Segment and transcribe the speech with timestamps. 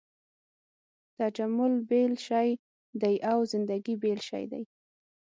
[1.17, 2.49] تجمل بېل شی
[3.01, 4.63] دی او زندګي بېل شی دی.